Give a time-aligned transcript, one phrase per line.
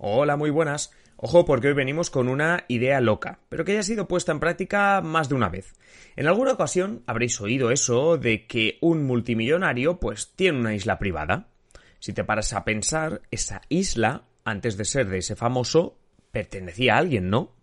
[0.00, 0.92] Hola, muy buenas.
[1.16, 5.00] Ojo porque hoy venimos con una idea loca, pero que haya sido puesta en práctica
[5.00, 5.74] más de una vez.
[6.14, 11.48] En alguna ocasión habréis oído eso de que un multimillonario pues tiene una isla privada.
[11.98, 15.98] Si te paras a pensar, esa isla, antes de ser de ese famoso,
[16.30, 17.56] pertenecía a alguien, ¿no?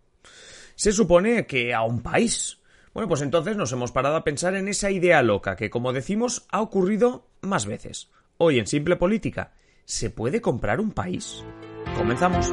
[0.76, 2.60] Se supone que a un país.
[2.94, 6.46] Bueno, pues entonces nos hemos parado a pensar en esa idea loca que, como decimos,
[6.52, 8.10] ha ocurrido más veces.
[8.38, 9.54] Hoy en Simple Política,
[9.86, 11.46] ¿se puede comprar un país?
[11.98, 12.52] Comenzamos.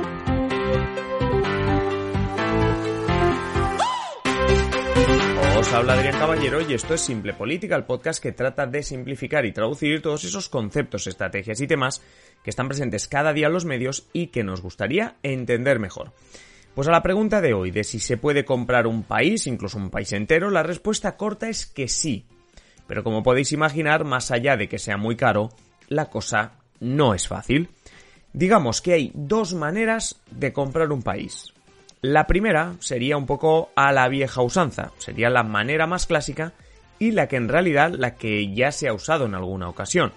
[5.59, 9.45] Os habla Adrián Caballero y esto es Simple Política, el podcast que trata de simplificar
[9.47, 12.03] y traducir todos esos conceptos, estrategias y temas
[12.43, 16.13] que están presentes cada día en los medios y que nos gustaría entender mejor.
[16.75, 19.91] Pues a la pregunta de hoy de si se puede comprar un país, incluso un
[19.91, 22.27] país entero, la respuesta corta es que sí.
[22.87, 25.51] Pero como podéis imaginar, más allá de que sea muy caro,
[25.89, 27.69] la cosa no es fácil.
[28.33, 31.53] Digamos que hay dos maneras de comprar un país.
[32.01, 36.53] La primera sería un poco a la vieja usanza, sería la manera más clásica
[36.99, 40.13] y la que en realidad la que ya se ha usado en alguna ocasión.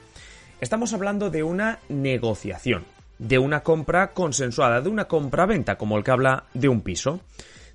[0.61, 2.85] Estamos hablando de una negociación,
[3.19, 7.19] de una compra consensuada, de una compra-venta, como el que habla de un piso.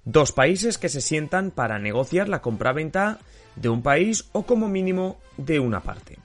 [0.07, 3.19] Dos países que se sientan para negociar la compra-venta
[3.57, 6.19] de un país o como mínimo de una parte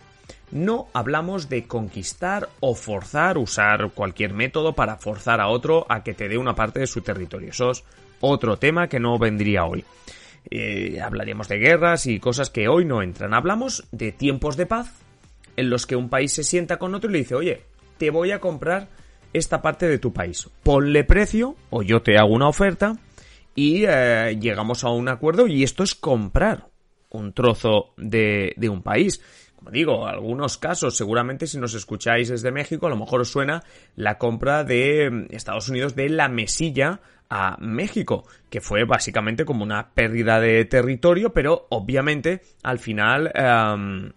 [0.56, 6.14] no hablamos de conquistar o forzar, usar cualquier método para forzar a otro a que
[6.14, 7.50] te dé una parte de su territorio.
[7.50, 7.84] Eso es
[8.22, 9.84] otro tema que no vendría hoy.
[10.50, 13.34] Eh, hablaríamos de guerras y cosas que hoy no entran.
[13.34, 14.94] Hablamos de tiempos de paz
[15.58, 17.64] en los que un país se sienta con otro y le dice, oye,
[17.98, 18.88] te voy a comprar
[19.34, 20.50] esta parte de tu país.
[20.64, 22.96] Ponle precio o yo te hago una oferta
[23.56, 26.70] y eh, llegamos a un acuerdo y esto es comprar
[27.10, 29.22] un trozo de, de un país
[29.72, 33.64] digo, algunos casos, seguramente si nos escucháis desde México, a lo mejor os suena
[33.96, 39.64] la compra de mm, Estados Unidos de la mesilla a México, que fue básicamente como
[39.64, 44.12] una pérdida de territorio, pero obviamente al final em,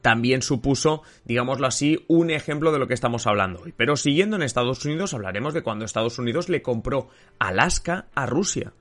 [0.00, 3.74] también supuso, digámoslo así, un ejemplo de lo que estamos hablando hoy.
[3.76, 8.72] Pero siguiendo en Estados Unidos, hablaremos de cuando Estados Unidos le compró Alaska a Rusia.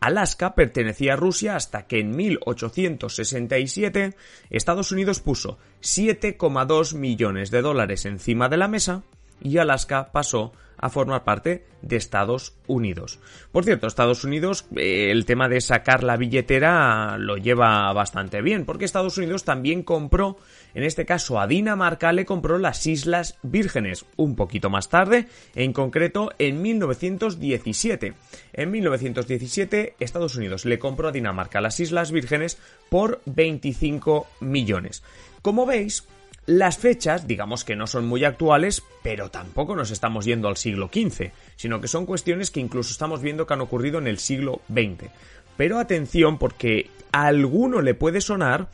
[0.00, 4.14] Alaska pertenecía a Rusia hasta que en 1867
[4.50, 9.04] Estados Unidos puso 7,2 millones de dólares encima de la mesa
[9.40, 13.18] y Alaska pasó a formar parte de Estados Unidos.
[13.52, 18.64] Por cierto, Estados Unidos, eh, el tema de sacar la billetera lo lleva bastante bien,
[18.64, 20.36] porque Estados Unidos también compró,
[20.74, 25.72] en este caso a Dinamarca le compró las Islas Vírgenes un poquito más tarde, en
[25.72, 28.14] concreto en 1917.
[28.52, 32.58] En 1917 Estados Unidos le compró a Dinamarca las Islas Vírgenes
[32.90, 35.02] por 25 millones.
[35.42, 36.06] Como veis,
[36.46, 40.88] las fechas, digamos que no son muy actuales, pero tampoco nos estamos yendo al siglo
[40.92, 44.60] XV, sino que son cuestiones que incluso estamos viendo que han ocurrido en el siglo
[44.68, 45.10] XX.
[45.56, 48.68] Pero atención porque a alguno le puede sonar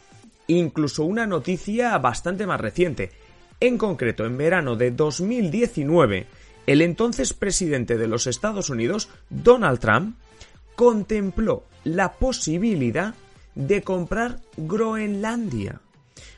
[0.48, 3.10] incluso una noticia bastante más reciente.
[3.60, 6.26] En concreto, en verano de 2019,
[6.66, 10.16] el entonces presidente de los Estados Unidos, Donald Trump,
[10.76, 13.14] contempló la posibilidad
[13.54, 15.80] de comprar Groenlandia.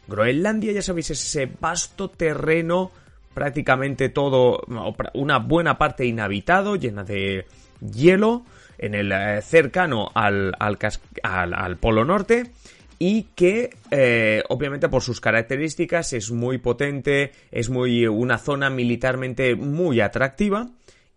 [0.06, 2.90] Groenlandia, ya sabéis, es ese vasto terreno,
[3.32, 4.62] prácticamente todo,
[5.14, 7.46] una buena parte inhabitado, llena de
[7.80, 8.44] hielo,
[8.78, 12.50] en el eh, cercano al, al, Polo Norte
[12.98, 19.54] y que eh, obviamente por sus características es muy potente, es muy una zona militarmente
[19.56, 20.70] muy atractiva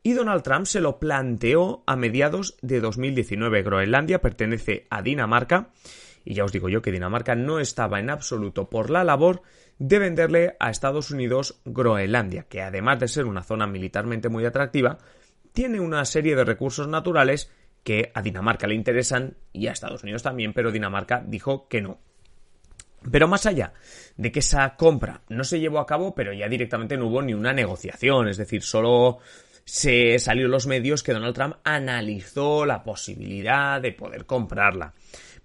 [0.03, 3.63] y Donald Trump se lo planteó a mediados de 2019.
[3.63, 5.69] Groenlandia pertenece a Dinamarca
[6.27, 9.43] y ya os digo yo que Dinamarca no estaba en absoluto por la labor
[9.79, 14.97] de venderle a Estados Unidos Groenlandia, que además de ser una zona militarmente muy atractiva,
[15.53, 17.49] tiene una serie de recursos naturales
[17.81, 22.01] que a Dinamarca le interesan y a Estados Unidos también, pero Dinamarca dijo que no.
[23.09, 23.71] Pero más allá
[24.17, 27.35] de que esa compra no se llevó a cabo, pero ya directamente no hubo ni
[27.35, 29.19] una negociación, es decir, solo
[29.63, 34.93] se salió en los medios que Donald Trump analizó la posibilidad de poder comprarla.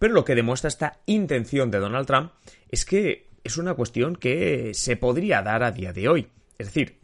[0.03, 2.33] Pero lo que demuestra esta intención de Donald Trump
[2.69, 6.27] es que es una cuestión que se podría dar a día de hoy.
[6.59, 6.99] Es decir,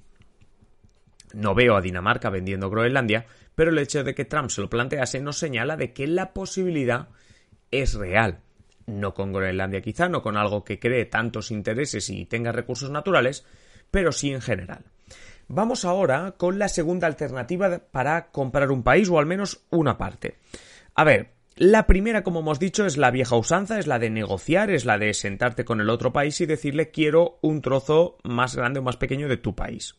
[1.33, 3.25] no veo a Dinamarca vendiendo Groenlandia,
[3.55, 7.11] pero el hecho de que Trump se lo plantease nos señala de que la posibilidad
[7.71, 8.41] es real.
[8.87, 13.47] No con Groenlandia quizá, no con algo que cree tantos intereses y tenga recursos naturales,
[13.93, 14.83] pero sí en general.
[15.47, 20.39] Vamos ahora con la segunda alternativa para comprar un país o al menos una parte.
[20.97, 24.71] A ver, la primera, como hemos dicho, es la vieja usanza, es la de negociar,
[24.71, 28.79] es la de sentarte con el otro país y decirle quiero un trozo más grande
[28.79, 29.97] o más pequeño de tu país.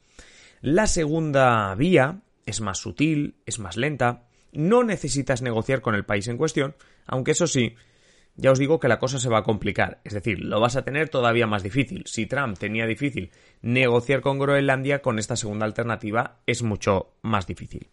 [0.61, 4.23] La segunda vía es más sutil, es más lenta,
[4.53, 6.75] no necesitas negociar con el país en cuestión,
[7.06, 7.75] aunque eso sí,
[8.35, 10.83] ya os digo que la cosa se va a complicar, es decir, lo vas a
[10.83, 12.03] tener todavía más difícil.
[12.06, 17.89] Si Trump tenía difícil negociar con Groenlandia, con esta segunda alternativa es mucho más difícil.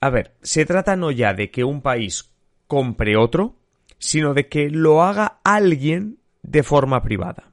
[0.00, 2.35] A ver, se trata no ya de que un país
[2.66, 3.56] compre otro,
[3.98, 7.52] sino de que lo haga alguien de forma privada.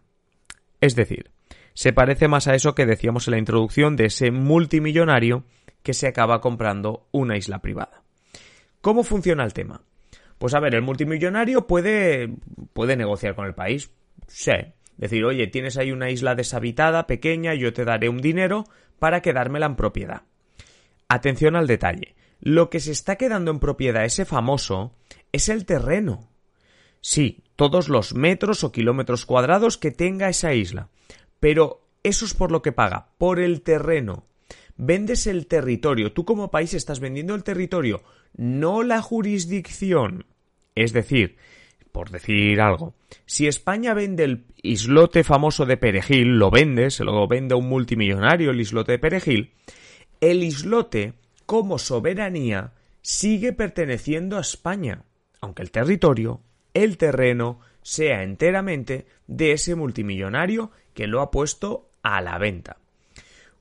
[0.81, 1.31] Es decir,
[1.74, 5.45] se parece más a eso que decíamos en la introducción de ese multimillonario
[5.81, 8.04] que se acaba comprando una isla privada.
[8.81, 9.81] ¿Cómo funciona el tema?
[10.38, 12.36] Pues a ver, el multimillonario puede,
[12.74, 13.92] puede negociar con el país.
[14.27, 14.51] Sí.
[14.98, 18.65] Decir, oye, tienes ahí una isla deshabitada, pequeña, yo te daré un dinero
[19.00, 20.24] para quedármela en propiedad.
[21.07, 22.12] Atención al detalle.
[22.45, 24.93] Lo que se está quedando en propiedad ese famoso
[25.31, 26.27] es el terreno.
[26.99, 30.89] Sí, todos los metros o kilómetros cuadrados que tenga esa isla.
[31.39, 34.25] Pero eso es por lo que paga, por el terreno.
[34.75, 36.11] Vendes el territorio.
[36.11, 38.03] Tú como país estás vendiendo el territorio,
[38.35, 40.25] no la jurisdicción.
[40.75, 41.37] Es decir,
[41.93, 42.93] por decir algo,
[43.25, 47.69] si España vende el islote famoso de Perejil, lo vende, se lo vende a un
[47.69, 49.53] multimillonario el islote de Perejil,
[50.19, 51.13] el islote,
[51.45, 55.03] como soberanía, sigue perteneciendo a España,
[55.41, 56.41] aunque el territorio,
[56.73, 62.77] el terreno, sea enteramente de ese multimillonario que lo ha puesto a la venta.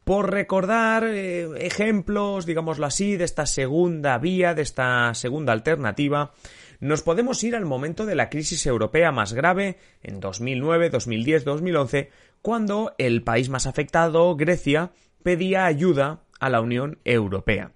[0.04, 6.32] Por recordar eh, ejemplos, digámoslo así, de esta segunda vía, de esta segunda alternativa,
[6.80, 12.10] nos podemos ir al momento de la crisis europea más grave, en 2009, 2010, 2011,
[12.42, 14.90] cuando el país más afectado, Grecia,
[15.22, 17.72] pedía ayuda a la Unión Europea.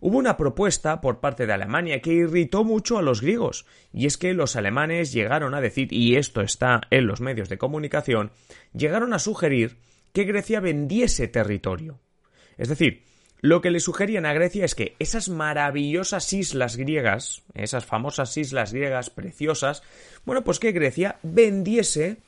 [0.00, 4.16] Hubo una propuesta por parte de Alemania que irritó mucho a los griegos, y es
[4.18, 8.30] que los alemanes llegaron a decir, y esto está en los medios de comunicación,
[8.72, 9.78] llegaron a sugerir
[10.12, 11.98] que Grecia vendiese territorio.
[12.56, 13.02] Es decir,
[13.40, 18.72] lo que le sugerían a Grecia es que esas maravillosas islas griegas, esas famosas islas
[18.72, 19.82] griegas preciosas,
[20.24, 22.18] bueno, pues que Grecia vendiese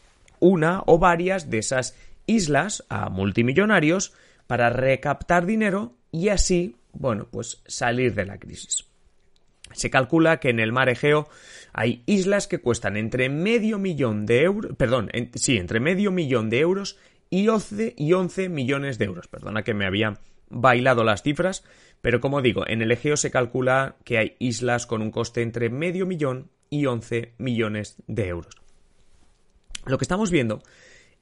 [0.40, 1.94] una o varias de esas
[2.26, 4.12] islas a multimillonarios
[4.46, 8.86] para recaptar dinero y así, bueno, pues salir de la crisis.
[9.72, 11.28] Se calcula que en el mar Egeo
[11.72, 16.60] hay islas que cuestan entre medio millón de euros, perdón, sí, entre medio millón de
[16.60, 16.98] euros
[17.30, 19.28] y 11, y 11 millones de euros.
[19.28, 21.64] Perdona que me había bailado las cifras,
[22.00, 25.70] pero como digo, en el Egeo se calcula que hay islas con un coste entre
[25.70, 28.54] medio millón y 11 millones de euros.
[29.84, 30.62] Lo que estamos viendo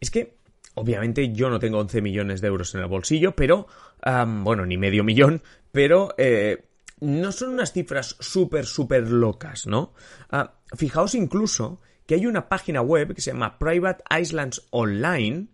[0.00, 0.36] es que,
[0.74, 3.66] obviamente, yo no tengo 11 millones de euros en el bolsillo, pero,
[4.04, 5.42] bueno, ni medio millón,
[5.72, 6.64] pero eh,
[7.00, 9.94] no son unas cifras súper, súper locas, ¿no?
[10.30, 15.48] Ah, fijaos incluso que hay una página web que se llama Private Islands Online,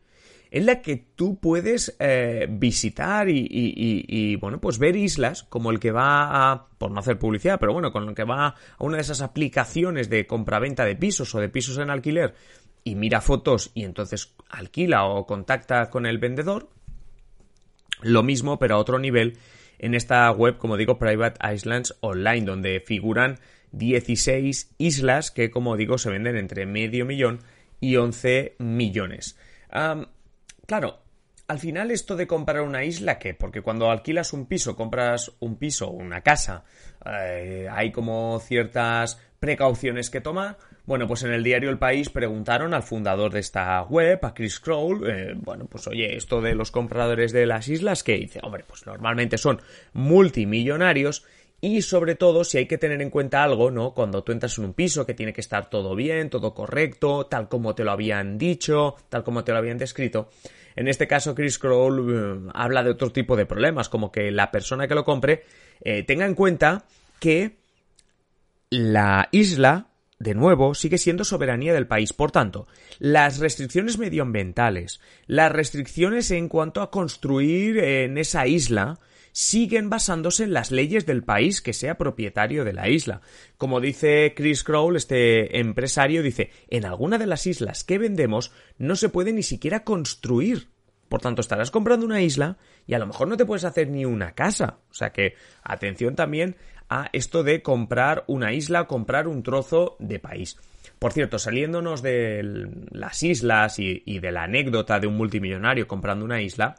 [0.51, 5.93] en la que tú puedes eh, visitar y, bueno, pues ver islas como el que
[5.93, 9.03] va a, por no hacer publicidad, pero bueno, con el que va a una de
[9.03, 12.35] esas aplicaciones de compraventa de pisos o de pisos en alquiler
[12.85, 16.71] y mira fotos y entonces alquila o contacta con el vendedor.
[18.03, 19.38] Lo mismo, pero a otro nivel,
[19.79, 23.38] en esta web, como digo, Private Islands Online, donde figuran
[23.73, 27.41] 16 islas que, como digo, se venden entre medio millón
[27.81, 29.37] y 11 millones.
[30.67, 31.00] Claro,
[31.49, 33.35] al final esto de comprar una isla, ¿qué?
[33.35, 36.62] Porque cuando alquilas un piso, compras un piso una casa,
[37.05, 40.59] eh, hay como ciertas precauciones que tomar.
[40.87, 44.59] Bueno, pues en el diario El País preguntaron al fundador de esta web, a Chris
[44.61, 48.41] Crowell, eh, bueno, pues oye, esto de los compradores de las islas, ¿qué dice?
[48.43, 49.61] Hombre, pues normalmente son
[49.93, 51.25] multimillonarios
[51.63, 53.93] y sobre todo, si hay que tener en cuenta algo, ¿no?
[53.93, 57.49] Cuando tú entras en un piso, que tiene que estar todo bien, todo correcto, tal
[57.49, 60.31] como te lo habían dicho, tal como te lo habían descrito.
[60.75, 64.51] En este caso, Chris Kroll eh, habla de otro tipo de problemas, como que la
[64.51, 65.45] persona que lo compre
[65.83, 66.85] eh, tenga en cuenta
[67.19, 67.57] que
[68.71, 69.89] la isla,
[70.21, 72.12] de nuevo, sigue siendo soberanía del país.
[72.12, 79.00] Por tanto, las restricciones medioambientales, las restricciones en cuanto a construir en esa isla,
[79.33, 83.23] siguen basándose en las leyes del país que sea propietario de la isla.
[83.57, 88.97] Como dice Chris Crowell, este empresario, dice, en alguna de las islas que vendemos no
[88.97, 90.69] se puede ni siquiera construir.
[91.09, 94.05] Por tanto, estarás comprando una isla y a lo mejor no te puedes hacer ni
[94.05, 94.81] una casa.
[94.91, 96.57] O sea que atención también
[96.90, 100.59] a esto de comprar una isla, comprar un trozo de país.
[100.99, 106.42] Por cierto, saliéndonos de las islas y, de la anécdota de un multimillonario comprando una
[106.42, 106.75] isla,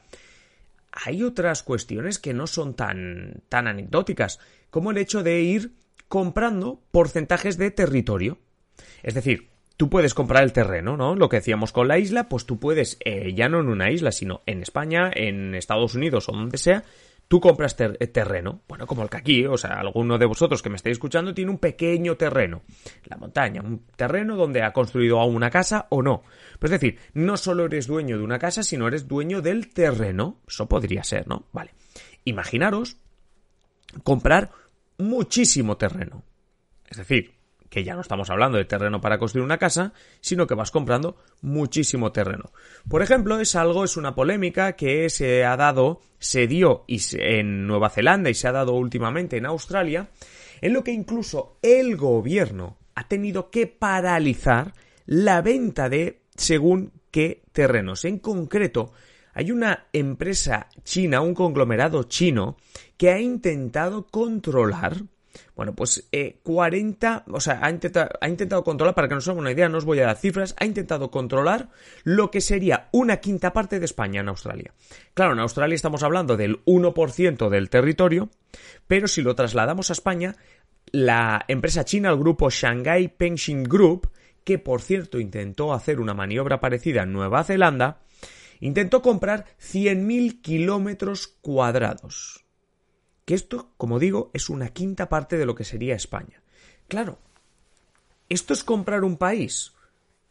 [0.91, 4.39] hay otras cuestiones que no son tan, tan anecdóticas,
[4.69, 5.71] como el hecho de ir
[6.09, 8.37] comprando porcentajes de territorio.
[9.01, 11.15] Es decir, tú puedes comprar el terreno, ¿no?
[11.15, 14.11] Lo que decíamos con la isla, pues tú puedes, eh, ya no en una isla,
[14.11, 16.83] sino en España, en Estados Unidos o donde sea,
[17.31, 20.69] tú compras eh, terreno, bueno, como el que aquí, o sea, alguno de vosotros que
[20.69, 22.63] me estáis escuchando tiene un pequeño terreno,
[23.05, 26.23] la montaña, un terreno donde ha construido aún una casa o no.
[26.59, 30.41] Pues es decir, no solo eres dueño de una casa, sino eres dueño del terreno.
[30.45, 31.45] Eso podría ser, ¿no?
[31.53, 31.73] Vale.
[32.25, 32.97] Imaginaros
[34.03, 34.51] comprar
[34.97, 36.25] muchísimo terreno.
[36.89, 37.31] Es decir,
[37.71, 41.15] que ya no estamos hablando de terreno para construir una casa, sino que vas comprando
[41.41, 42.51] muchísimo terreno.
[42.89, 47.89] Por ejemplo, es algo, es una polémica que se ha dado, se dio en Nueva
[47.89, 50.09] Zelanda y se ha dado últimamente en Australia,
[50.59, 54.73] en lo que incluso el gobierno ha tenido que paralizar
[55.05, 58.03] la venta de según qué terrenos.
[58.03, 58.91] En concreto,
[59.33, 62.57] hay una empresa china, un conglomerado chino,
[62.97, 65.03] que ha intentado controlar
[65.55, 66.09] bueno, pues
[66.43, 69.85] 40, eh, o sea, ha intentado, controlar, para que nos hagamos una idea, no os
[69.85, 71.69] voy a dar cifras, ha intentado controlar
[72.03, 74.73] lo que sería una quinta parte de España en Australia.
[75.13, 78.29] Claro, en Australia estamos hablando del 1% del territorio,
[78.87, 80.35] pero si lo trasladamos a España,
[80.91, 84.09] la empresa china, el grupo Shanghai Pension Group,
[84.43, 88.01] que por cierto intentó hacer una maniobra parecida en Nueva Zelanda,
[88.59, 92.40] intentó comprar 100.000 kilómetros cuadrados
[93.25, 96.41] que esto, como digo, es una quinta parte de lo que sería España.
[96.87, 97.19] Claro,
[98.29, 99.73] ¿esto es comprar un país?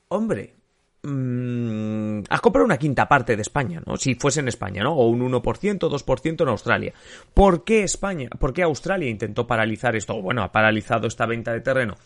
[0.08, 0.54] Hombre,
[1.02, 3.96] mmm, has comprado una quinta parte de España, ¿no?
[3.96, 4.94] Si fuese en España, ¿no?
[4.94, 6.94] O un 1%, 2% en Australia.
[7.32, 8.28] ¿Por qué España?
[8.28, 10.20] ¿Por qué Australia intentó paralizar esto?
[10.20, 11.96] Bueno, ha paralizado esta venta de terreno.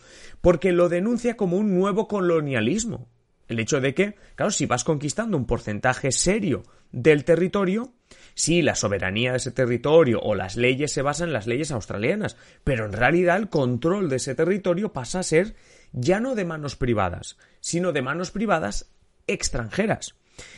[0.41, 3.07] Porque lo denuncia como un nuevo colonialismo.
[3.47, 7.93] El hecho de que, claro, si vas conquistando un porcentaje serio del territorio,
[8.33, 12.37] sí, la soberanía de ese territorio o las leyes se basan en las leyes australianas,
[12.63, 15.55] pero en realidad el control de ese territorio pasa a ser
[15.91, 18.91] ya no de manos privadas, sino de manos privadas
[19.27, 20.15] extranjeras.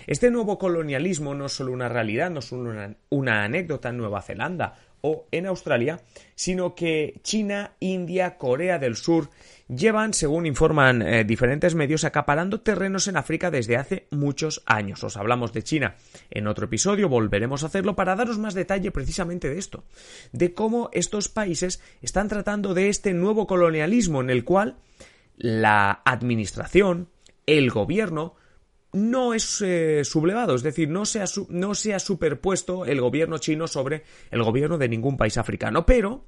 [0.07, 3.97] Este nuevo colonialismo no es solo una realidad, no es solo una, una anécdota en
[3.97, 6.01] Nueva Zelanda o en Australia,
[6.35, 9.29] sino que China, India, Corea del Sur
[9.67, 15.03] llevan, según informan eh, diferentes medios, acaparando terrenos en África desde hace muchos años.
[15.03, 15.95] Os hablamos de China
[16.29, 19.83] en otro episodio, volveremos a hacerlo para daros más detalle precisamente de esto,
[20.31, 24.77] de cómo estos países están tratando de este nuevo colonialismo en el cual
[25.37, 27.09] la administración,
[27.45, 28.35] el gobierno,
[28.97, 33.37] no es eh, sublevado, es decir, no se, ha no se ha superpuesto el gobierno
[33.37, 36.25] chino sobre el gobierno de ningún país africano, pero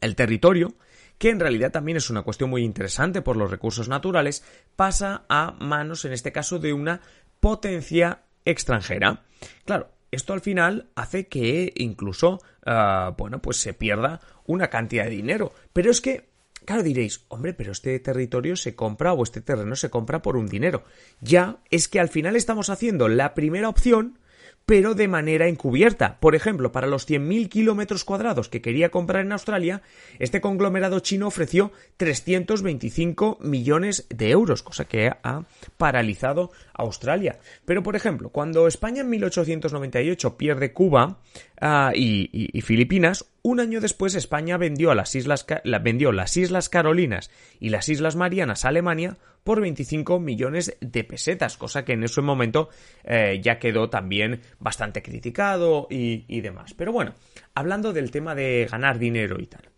[0.00, 0.74] el territorio,
[1.18, 4.44] que en realidad también es una cuestión muy interesante por los recursos naturales,
[4.76, 7.00] pasa a manos, en este caso, de una
[7.40, 9.24] potencia extranjera.
[9.64, 15.10] Claro, esto al final hace que incluso, ah, bueno, pues se pierda una cantidad de
[15.10, 15.52] dinero.
[15.72, 16.31] Pero es que
[16.64, 20.46] Claro, diréis, hombre, pero este territorio se compra o este terreno se compra por un
[20.46, 20.84] dinero.
[21.20, 24.18] Ya es que al final estamos haciendo la primera opción
[24.66, 26.18] pero de manera encubierta.
[26.20, 29.82] Por ejemplo, para los 100.000 kilómetros cuadrados que quería comprar en Australia,
[30.18, 35.44] este conglomerado chino ofreció 325 millones de euros, cosa que ha
[35.76, 37.38] paralizado a Australia.
[37.64, 41.18] Pero, por ejemplo, cuando España en 1898 pierde Cuba
[41.62, 45.46] ah, y, Filipinas, un año después España vendió, las islas,
[45.82, 51.56] vendió las Islas Carolinas y las Islas Marianas a Alemania por 25 millones de pesetas,
[51.56, 52.68] cosa que en ese momento
[53.04, 56.74] eh, ya quedó también bastante criticado y demás.
[56.74, 57.14] Pero bueno,
[57.54, 59.72] hablando del tema de ganar dinero y tal.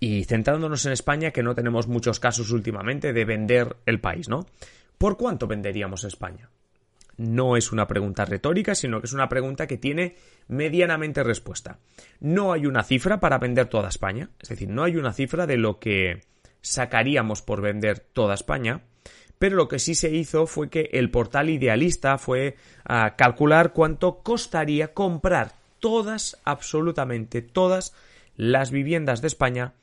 [0.00, 4.46] Y centrándonos en España, que no tenemos muchos casos últimamente de vender el país, ¿no?
[4.96, 6.50] ¿Por cuánto venderíamos España?
[7.18, 11.80] No es una pregunta retórica, sino que es una pregunta que tiene medianamente respuesta.
[12.20, 15.56] No hay una cifra para vender toda España, es decir, no hay una cifra de
[15.56, 16.20] lo que
[16.60, 18.82] sacaríamos por vender toda España,
[19.38, 24.22] pero lo que sí se hizo fue que el portal idealista fue a calcular cuánto
[24.22, 27.94] costaría comprar todas, absolutamente todas,
[28.36, 29.74] las viviendas de España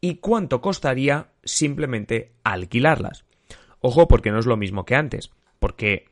[0.00, 3.24] y cuánto costaría simplemente alquilarlas.
[3.80, 6.06] Ojo, porque no es lo mismo que antes, porque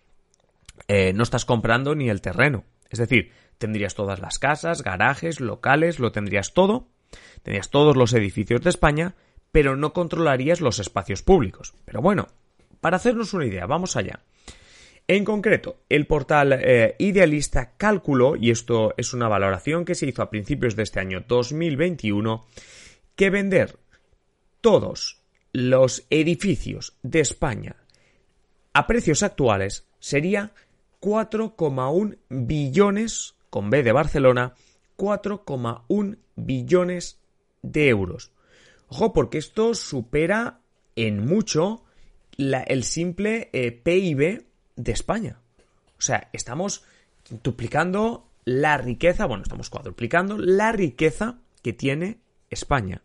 [0.88, 2.64] eh, no estás comprando ni el terreno.
[2.90, 6.88] Es decir, tendrías todas las casas, garajes, locales, lo tendrías todo,
[7.42, 9.14] tendrías todos los edificios de España,
[9.50, 11.74] pero no controlarías los espacios públicos.
[11.84, 12.28] Pero bueno,
[12.80, 14.20] para hacernos una idea, vamos allá.
[15.08, 20.22] En concreto, el portal eh, Idealista calculó, y esto es una valoración que se hizo
[20.22, 22.46] a principios de este año 2021,
[23.16, 23.78] que vender
[24.60, 27.76] todos los edificios de España
[28.72, 30.52] a precios actuales sería
[31.00, 34.54] 4,1 billones, con B de Barcelona,
[34.98, 37.20] 4,1 billones
[37.62, 38.32] de euros.
[38.88, 40.58] Ojo, porque esto supera
[40.96, 41.84] en mucho
[42.36, 44.44] el simple eh, PIB
[44.76, 45.40] de España.
[45.98, 46.84] O sea, estamos
[47.42, 52.18] duplicando la riqueza, bueno, estamos cuadruplicando la riqueza que tiene
[52.50, 53.02] España.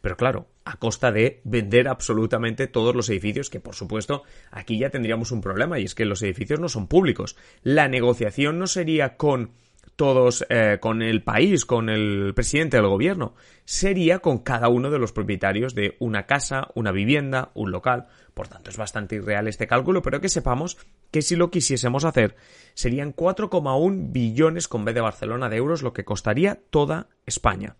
[0.00, 4.90] Pero claro, a costa de vender absolutamente todos los edificios, que por supuesto aquí ya
[4.90, 7.36] tendríamos un problema y es que los edificios no son públicos.
[7.62, 9.52] La negociación no sería con
[9.98, 14.98] todos eh, con el país, con el presidente del gobierno, sería con cada uno de
[15.00, 18.06] los propietarios de una casa, una vivienda, un local.
[18.32, 20.78] Por tanto, es bastante irreal este cálculo, pero que sepamos
[21.10, 22.36] que si lo quisiésemos hacer,
[22.74, 27.74] serían 4,1 billones con B de Barcelona de euros lo que costaría toda España.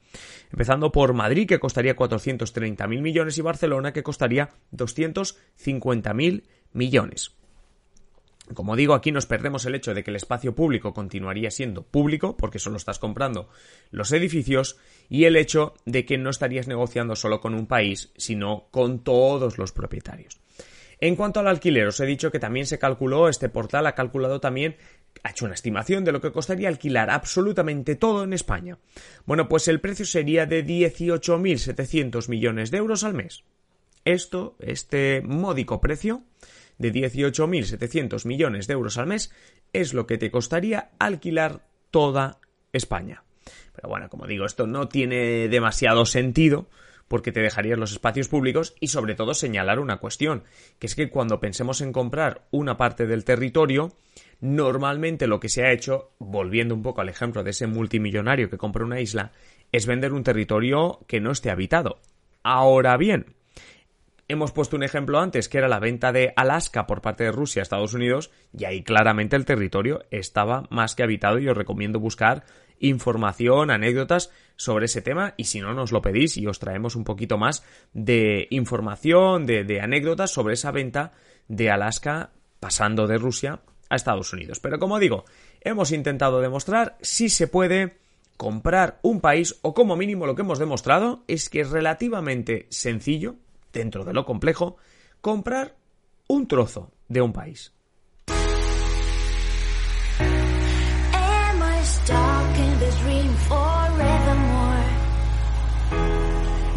[0.51, 7.38] Empezando por Madrid, que costaría 430.000 millones, y Barcelona, que costaría 250.000 millones.
[8.55, 12.37] Como digo, aquí nos perdemos el hecho de que el espacio público continuaría siendo público,
[12.37, 13.49] porque solo estás comprando
[13.91, 14.79] los edificios,
[15.09, 19.59] y el hecho de que no estarías negociando solo con un país, sino con todos
[19.59, 20.41] los propietarios.
[21.01, 24.41] En cuanto al alquiler, os he dicho que también se calculó, este portal ha calculado
[24.41, 24.77] también,
[25.23, 28.79] ha hecho una estimación de lo que costaría alquilar absolutamente todo en España.
[29.25, 33.45] Bueno, pues el precio sería de 18.700 millones de euros al mes.
[34.05, 36.23] Esto, este módico precio,
[36.79, 39.33] de 18.700 millones de euros al mes
[39.73, 42.39] es lo que te costaría alquilar toda
[42.73, 43.25] España.
[43.75, 46.69] Pero bueno, como digo, esto no tiene demasiado sentido
[47.09, 50.45] porque te dejarías los espacios públicos y sobre todo señalar una cuestión,
[50.79, 53.93] que es que cuando pensemos en comprar una parte del territorio,
[54.41, 58.59] normalmente lo que se ha hecho, volviendo un poco al ejemplo de ese multimillonario que
[58.59, 59.33] compra una isla,
[59.73, 62.01] es vender un territorio que no esté habitado.
[62.43, 63.35] Ahora bien,
[64.31, 67.63] Hemos puesto un ejemplo antes, que era la venta de Alaska por parte de Rusia
[67.63, 71.99] a Estados Unidos, y ahí claramente el territorio estaba más que habitado y os recomiendo
[71.99, 72.45] buscar
[72.79, 77.05] información, anécdotas sobre ese tema, y si no nos lo pedís y os traemos un
[77.05, 81.13] poquito más de información, de, de anécdotas sobre esa venta
[81.49, 84.61] de Alaska pasando de Rusia a Estados Unidos.
[84.61, 85.25] Pero como digo,
[85.63, 87.97] hemos intentado demostrar si se puede
[88.37, 93.37] comprar un país, o como mínimo lo que hemos demostrado es que es relativamente sencillo,
[93.73, 94.77] dentro de lo complejo,
[95.21, 95.77] comprar
[96.29, 97.75] un trozo de un país.